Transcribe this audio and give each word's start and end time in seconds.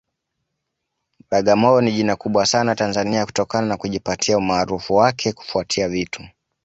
Bagamoyo 1.31 1.81
ni 1.81 1.91
jina 1.91 2.15
kubwa 2.15 2.45
sana 2.45 2.75
Tanzania 2.75 3.25
kutokana 3.25 3.67
na 3.67 3.77
kujipatia 3.77 4.37
umaarufu 4.37 4.93
wake 4.95 5.33
kufuatia 5.33 5.89
vitu 5.89 6.23